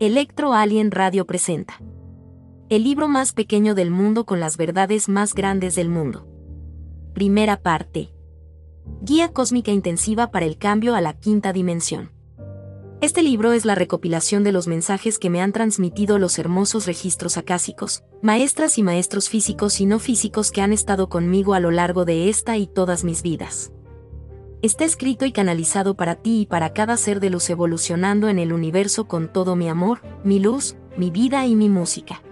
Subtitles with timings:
[0.00, 1.82] Electro Alien Radio presenta.
[2.68, 6.24] El libro más pequeño del mundo con las verdades más grandes del mundo.
[7.14, 8.12] Primera parte.
[9.02, 12.12] Guía cósmica intensiva para el cambio a la quinta dimensión.
[13.00, 17.36] Este libro es la recopilación de los mensajes que me han transmitido los hermosos registros
[17.36, 22.04] acásicos, maestras y maestros físicos y no físicos que han estado conmigo a lo largo
[22.04, 23.72] de esta y todas mis vidas
[24.62, 28.52] está escrito y canalizado para ti y para cada ser de luz evolucionando en el
[28.52, 32.22] universo con todo mi amor, mi luz, mi vida y mi música.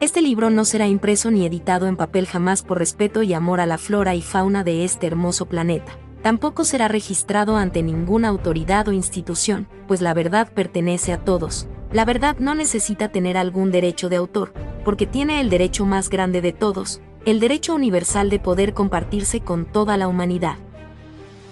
[0.00, 3.66] Este libro no será impreso ni editado en papel jamás por respeto y amor a
[3.66, 5.98] la flora y fauna de este hermoso planeta.
[6.22, 11.68] Tampoco será registrado ante ninguna autoridad o institución, pues la verdad pertenece a todos.
[11.92, 14.52] La verdad no necesita tener algún derecho de autor,
[14.84, 19.64] porque tiene el derecho más grande de todos, el derecho universal de poder compartirse con
[19.64, 20.56] toda la humanidad.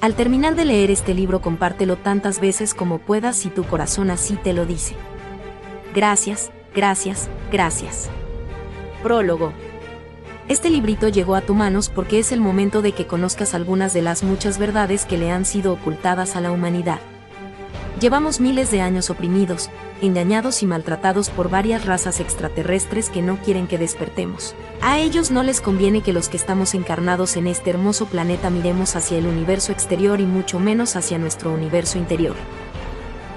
[0.05, 4.35] Al terminar de leer este libro compártelo tantas veces como puedas si tu corazón así
[4.37, 4.97] te lo dice.
[5.95, 8.11] Gracias, gracias, gracias.
[9.03, 9.55] Prólogo.
[10.47, 14.03] Este librito llegó a tus manos porque es el momento de que conozcas algunas de
[14.03, 17.01] las muchas verdades que le han sido ocultadas a la humanidad.
[17.99, 19.71] Llevamos miles de años oprimidos,
[20.03, 24.55] engañados y maltratados por varias razas extraterrestres que no quieren que despertemos.
[24.81, 28.97] A ellos no les conviene que los que estamos encarnados en este hermoso planeta miremos
[28.97, 32.37] hacia el universo exterior y mucho menos hacia nuestro universo interior.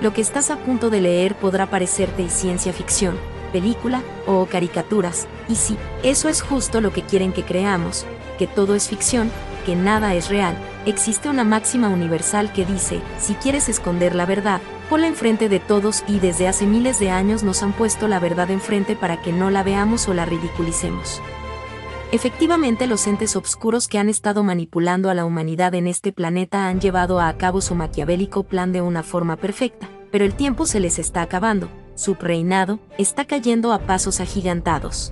[0.02, 3.18] Lo que estás a punto de leer podrá parecerte ciencia ficción,
[3.52, 8.06] película o caricaturas, y sí, eso es justo lo que quieren que creamos,
[8.38, 9.32] que todo es ficción,
[9.66, 10.56] que nada es real,
[10.86, 16.04] existe una máxima universal que dice, si quieres esconder la verdad, ponla enfrente de todos
[16.08, 19.50] y desde hace miles de años nos han puesto la verdad enfrente para que no
[19.50, 21.22] la veamos o la ridiculicemos.
[22.12, 26.80] Efectivamente, los entes obscuros que han estado manipulando a la humanidad en este planeta han
[26.80, 31.00] llevado a cabo su maquiavélico plan de una forma perfecta, pero el tiempo se les
[31.00, 35.12] está acabando, su reinado está cayendo a pasos agigantados.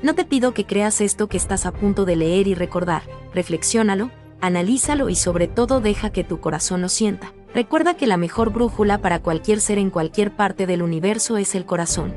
[0.00, 3.02] No te pido que creas esto que estás a punto de leer y recordar,
[3.34, 7.32] reflexiónalo, analízalo y sobre todo deja que tu corazón lo sienta.
[7.56, 11.64] Recuerda que la mejor brújula para cualquier ser en cualquier parte del universo es el
[11.64, 12.14] corazón.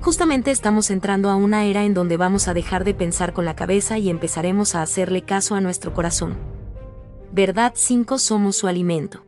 [0.00, 3.54] Justamente estamos entrando a una era en donde vamos a dejar de pensar con la
[3.54, 6.38] cabeza y empezaremos a hacerle caso a nuestro corazón.
[7.30, 9.22] Verdad 5 somos su alimento.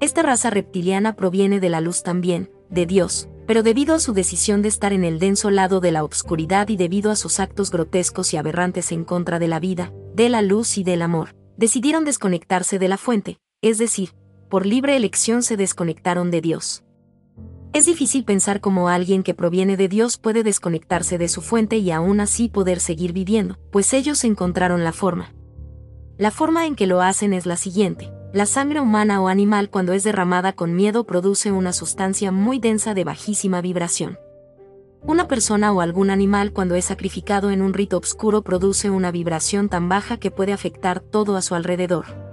[0.00, 4.60] Esta raza reptiliana proviene de la luz también, de Dios, pero debido a su decisión
[4.60, 8.34] de estar en el denso lado de la obscuridad y debido a sus actos grotescos
[8.34, 12.80] y aberrantes en contra de la vida, de la luz y del amor, decidieron desconectarse
[12.80, 14.10] de la fuente, es decir,
[14.48, 16.84] por libre elección se desconectaron de Dios.
[17.72, 21.90] Es difícil pensar cómo alguien que proviene de Dios puede desconectarse de su fuente y
[21.90, 25.34] aún así poder seguir viviendo, pues ellos encontraron la forma.
[26.16, 29.92] La forma en que lo hacen es la siguiente, la sangre humana o animal cuando
[29.92, 34.18] es derramada con miedo produce una sustancia muy densa de bajísima vibración.
[35.02, 39.68] Una persona o algún animal cuando es sacrificado en un rito oscuro produce una vibración
[39.68, 42.25] tan baja que puede afectar todo a su alrededor.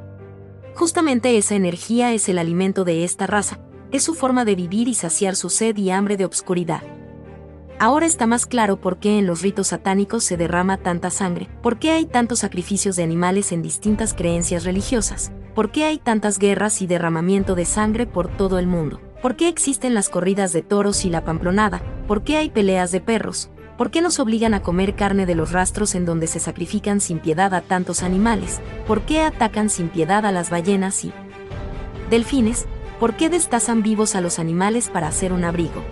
[0.75, 3.59] Justamente esa energía es el alimento de esta raza,
[3.91, 6.83] es su forma de vivir y saciar su sed y hambre de obscuridad.
[7.79, 11.79] Ahora está más claro por qué en los ritos satánicos se derrama tanta sangre, por
[11.79, 16.81] qué hay tantos sacrificios de animales en distintas creencias religiosas, ¿Por qué hay tantas guerras
[16.81, 18.99] y derramamiento de sangre por todo el mundo?
[19.21, 21.83] ¿Por qué existen las corridas de toros y la pamplonada?
[22.07, 23.51] ¿Por qué hay peleas de perros?
[23.83, 27.19] ¿Por qué nos obligan a comer carne de los rastros en donde se sacrifican sin
[27.19, 28.61] piedad a tantos animales?
[28.87, 31.11] ¿Por qué atacan sin piedad a las ballenas y
[32.09, 32.65] delfines?
[32.97, 35.83] ¿Por qué destazan vivos a los animales para hacer un abrigo?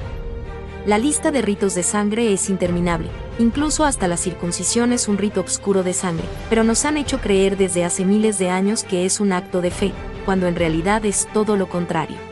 [0.86, 3.10] La lista de ritos de sangre es interminable,
[3.40, 7.58] incluso hasta la circuncisión es un rito oscuro de sangre, pero nos han hecho creer
[7.58, 9.92] desde hace miles de años que es un acto de fe,
[10.24, 12.31] cuando en realidad es todo lo contrario.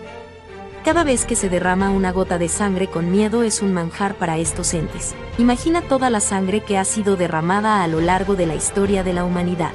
[0.90, 4.40] Cada vez que se derrama una gota de sangre con miedo es un manjar para
[4.40, 5.14] estos entes.
[5.38, 9.14] Imagina toda la sangre que ha sido derramada a lo largo de la historia de
[9.14, 9.70] la humanidad.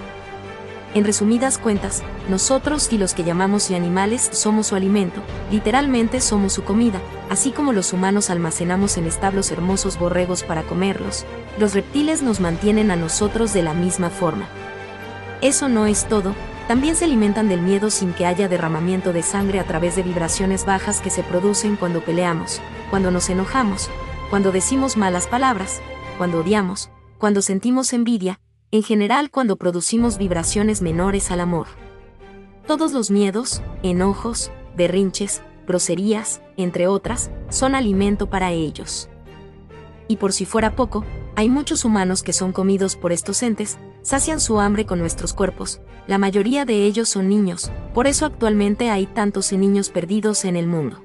[0.93, 6.53] En resumidas cuentas, nosotros y los que llamamos y animales somos su alimento, literalmente somos
[6.53, 7.01] su comida,
[7.31, 11.27] así como los humanos almacenamos en establos hermosos borregos para comerlos,
[11.61, 14.49] los reptiles nos mantienen a nosotros de la misma forma.
[15.43, 16.35] Eso no es todo,
[16.69, 20.65] también se alimentan del miedo sin que haya derramamiento de sangre a través de vibraciones
[20.65, 23.91] bajas que se producen cuando peleamos, cuando nos enojamos,
[24.31, 25.83] cuando decimos malas palabras,
[26.17, 28.41] cuando odiamos, cuando sentimos envidia,
[28.71, 31.67] en general cuando producimos vibraciones menores al amor.
[32.67, 39.09] Todos los miedos, enojos, berrinches, groserías, entre otras, son alimento para ellos.
[40.09, 41.05] Y por si fuera poco,
[41.37, 45.81] hay muchos humanos que son comidos por estos entes, sacian su hambre con nuestros cuerpos,
[46.07, 50.67] la mayoría de ellos son niños, por eso actualmente hay tantos niños perdidos en el
[50.67, 51.03] mundo.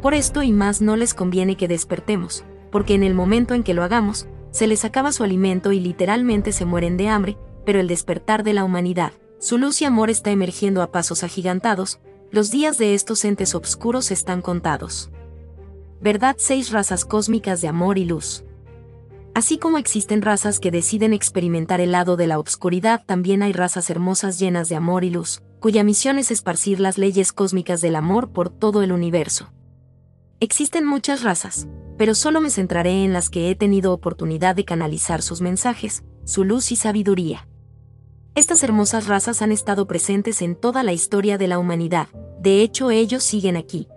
[0.00, 3.74] Por esto y más no les conviene que despertemos, porque en el momento en que
[3.74, 7.88] lo hagamos, se les acaba su alimento y literalmente se mueren de hambre, pero el
[7.88, 12.00] despertar de la humanidad, su luz y amor está emergiendo a pasos agigantados,
[12.30, 15.10] los días de estos entes oscuros están contados.
[16.00, 16.36] ¿Verdad?
[16.38, 18.44] Seis razas cósmicas de amor y luz.
[19.34, 23.88] Así como existen razas que deciden experimentar el lado de la obscuridad, también hay razas
[23.88, 28.32] hermosas llenas de amor y luz, cuya misión es esparcir las leyes cósmicas del amor
[28.32, 29.50] por todo el universo.
[30.40, 35.22] Existen muchas razas, pero solo me centraré en las que he tenido oportunidad de canalizar
[35.22, 37.48] sus mensajes, su luz y sabiduría.
[38.34, 42.08] Estas hermosas razas han estado presentes en toda la historia de la humanidad,
[42.40, 43.88] de hecho ellos siguen aquí,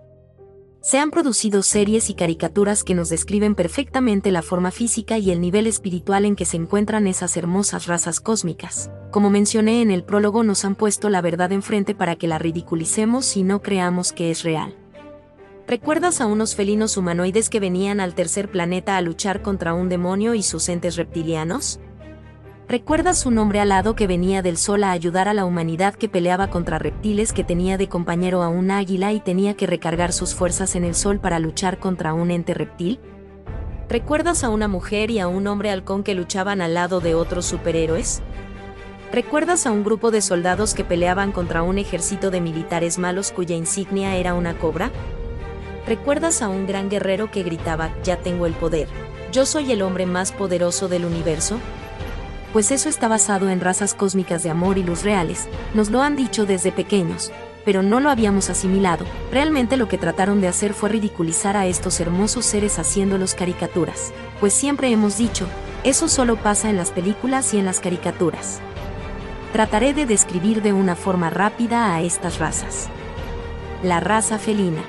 [0.86, 5.40] se han producido series y caricaturas que nos describen perfectamente la forma física y el
[5.40, 8.88] nivel espiritual en que se encuentran esas hermosas razas cósmicas.
[9.10, 13.36] Como mencioné en el prólogo, nos han puesto la verdad enfrente para que la ridiculicemos
[13.36, 14.76] y no creamos que es real.
[15.66, 20.34] ¿Recuerdas a unos felinos humanoides que venían al tercer planeta a luchar contra un demonio
[20.34, 21.80] y sus entes reptilianos?
[22.68, 26.50] ¿Recuerdas un hombre alado que venía del sol a ayudar a la humanidad que peleaba
[26.50, 30.74] contra reptiles que tenía de compañero a un águila y tenía que recargar sus fuerzas
[30.74, 32.98] en el sol para luchar contra un ente reptil?
[33.88, 37.46] ¿Recuerdas a una mujer y a un hombre halcón que luchaban al lado de otros
[37.46, 38.20] superhéroes?
[39.12, 43.54] ¿Recuerdas a un grupo de soldados que peleaban contra un ejército de militares malos cuya
[43.54, 44.90] insignia era una cobra?
[45.86, 48.88] ¿Recuerdas a un gran guerrero que gritaba, ya tengo el poder,
[49.30, 51.60] yo soy el hombre más poderoso del universo?
[52.52, 56.16] Pues eso está basado en razas cósmicas de amor y luz reales, nos lo han
[56.16, 57.32] dicho desde pequeños,
[57.64, 59.04] pero no lo habíamos asimilado.
[59.30, 64.52] Realmente lo que trataron de hacer fue ridiculizar a estos hermosos seres haciéndolos caricaturas, pues
[64.52, 65.46] siempre hemos dicho,
[65.84, 68.60] eso solo pasa en las películas y en las caricaturas.
[69.52, 72.88] Trataré de describir de una forma rápida a estas razas.
[73.82, 74.82] La raza felina.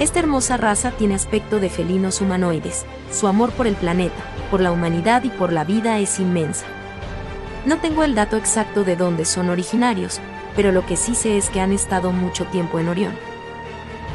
[0.00, 4.16] Esta hermosa raza tiene aspecto de felinos humanoides, su amor por el planeta,
[4.50, 6.64] por la humanidad y por la vida es inmensa.
[7.66, 10.18] No tengo el dato exacto de dónde son originarios,
[10.56, 13.12] pero lo que sí sé es que han estado mucho tiempo en Orión.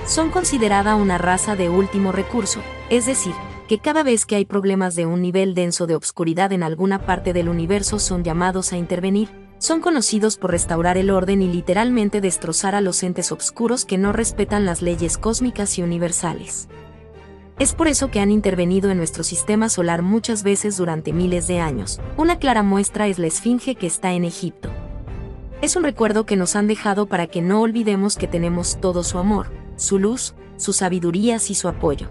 [0.07, 3.35] Son considerada una raza de último recurso, es decir,
[3.67, 7.31] que cada vez que hay problemas de un nivel denso de obscuridad en alguna parte
[7.31, 12.75] del universo son llamados a intervenir, son conocidos por restaurar el orden y literalmente destrozar
[12.75, 16.67] a los entes oscuros que no respetan las leyes cósmicas y universales.
[17.57, 21.61] Es por eso que han intervenido en nuestro sistema solar muchas veces durante miles de
[21.61, 22.01] años.
[22.17, 24.69] Una clara muestra es la Esfinge que está en Egipto.
[25.61, 29.17] Es un recuerdo que nos han dejado para que no olvidemos que tenemos todo su
[29.19, 32.09] amor, su luz, sus sabidurías y su apoyo.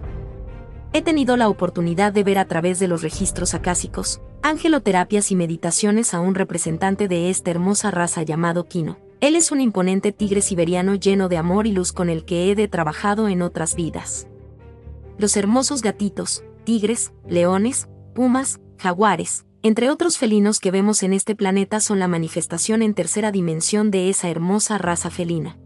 [0.93, 6.13] He tenido la oportunidad de ver a través de los registros acásicos, angeloterapias y meditaciones
[6.13, 8.97] a un representante de esta hermosa raza llamado Kino.
[9.21, 12.55] Él es un imponente tigre siberiano lleno de amor y luz con el que he
[12.55, 14.27] de trabajado en otras vidas
[15.17, 21.79] los hermosos gatitos, tigres, leones, pumas, jaguares, entre otros felinos que vemos en este planeta
[21.79, 25.57] son la manifestación en tercera dimensión de esa hermosa raza felina.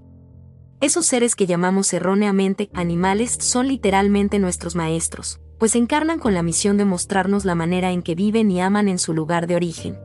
[0.81, 6.77] Esos seres que llamamos erróneamente animales son literalmente nuestros maestros, pues encarnan con la misión
[6.77, 9.99] de mostrarnos la manera en que viven y aman en su lugar de origen.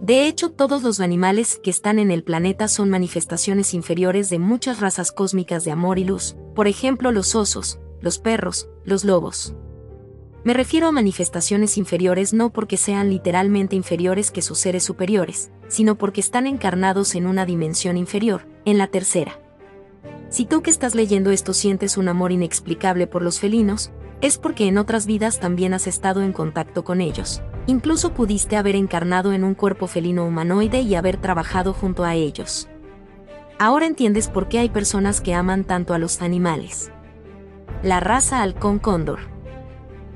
[0.00, 4.78] De hecho, todos los animales que están en el planeta son manifestaciones inferiores de muchas
[4.78, 9.54] razas cósmicas de amor y luz, por ejemplo los osos, los perros, los lobos.
[10.44, 15.98] Me refiero a manifestaciones inferiores no porque sean literalmente inferiores que sus seres superiores, sino
[15.98, 19.40] porque están encarnados en una dimensión inferior, en la tercera.
[20.30, 24.66] Si tú que estás leyendo esto sientes un amor inexplicable por los felinos, es porque
[24.66, 27.42] en otras vidas también has estado en contacto con ellos.
[27.66, 32.68] Incluso pudiste haber encarnado en un cuerpo felino humanoide y haber trabajado junto a ellos.
[33.58, 36.90] Ahora entiendes por qué hay personas que aman tanto a los animales
[37.82, 39.20] la raza halcón cóndor.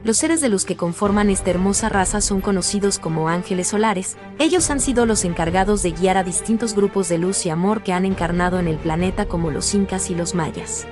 [0.03, 4.69] Los seres de los que conforman esta hermosa raza son conocidos como ángeles solares, ellos
[4.71, 8.05] han sido los encargados de guiar a distintos grupos de luz y amor que han
[8.05, 10.89] encarnado en el planeta como los incas y los mayas.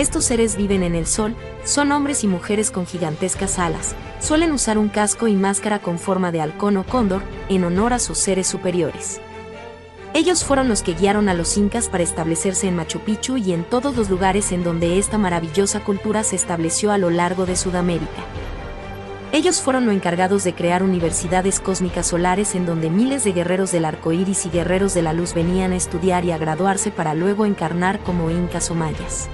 [0.00, 4.78] Estos seres viven en el sol, son hombres y mujeres con gigantescas alas, suelen usar
[4.78, 8.46] un casco y máscara con forma de halcón o cóndor, en honor a sus seres
[8.46, 9.20] superiores.
[10.14, 13.62] Ellos fueron los que guiaron a los incas para establecerse en Machu Picchu y en
[13.62, 18.24] todos los lugares en donde esta maravillosa cultura se estableció a lo largo de Sudamérica.
[19.32, 23.84] Ellos fueron los encargados de crear universidades cósmicas solares en donde miles de guerreros del
[23.84, 27.44] arco iris y guerreros de la luz venían a estudiar y a graduarse para luego
[27.44, 29.28] encarnar como incas o mayas.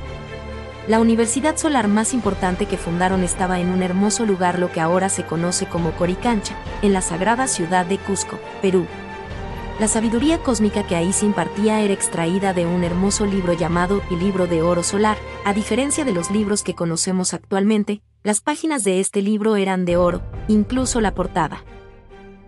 [0.89, 5.09] La universidad solar más importante que fundaron estaba en un hermoso lugar lo que ahora
[5.09, 8.87] se conoce como Coricancha, en la sagrada ciudad de Cusco, Perú.
[9.81, 14.21] La sabiduría cósmica que ahí se impartía era extraída de un hermoso libro llamado El
[14.21, 15.19] libro de oro solar.
[15.45, 19.97] A diferencia de los libros que conocemos actualmente, las páginas de este libro eran de
[19.97, 21.65] oro, incluso la portada.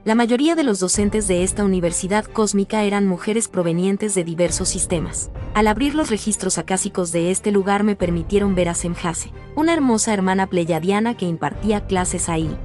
[0.08, 5.30] La mayoría de los docentes de esta universidad cósmica eran mujeres provenientes de diversos sistemas.
[5.52, 10.14] Al abrir los registros acásicos de este lugar me permitieron ver a Semjase, una hermosa
[10.14, 12.56] hermana pleyadiana que impartía clases ahí.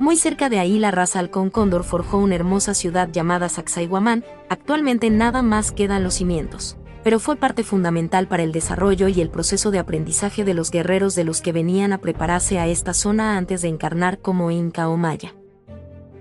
[0.00, 5.10] Muy cerca de ahí la raza halcón cóndor forjó una hermosa ciudad llamada Sacsayhuamán, actualmente
[5.10, 9.70] nada más quedan los cimientos, pero fue parte fundamental para el desarrollo y el proceso
[9.70, 13.62] de aprendizaje de los guerreros de los que venían a prepararse a esta zona antes
[13.62, 15.37] de encarnar como Inca o Maya.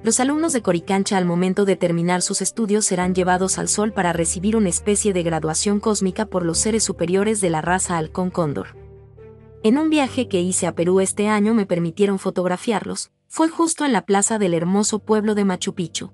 [0.08, 4.14] Los alumnos de Coricancha al momento de terminar sus estudios serán llevados al sol para
[4.14, 8.68] recibir una especie de graduación cósmica por los seres superiores de la raza halcón cóndor.
[9.64, 13.92] En un viaje que hice a Perú este año me permitieron fotografiarlos, fue justo en
[13.92, 16.14] la plaza del hermoso pueblo de Machu Picchu,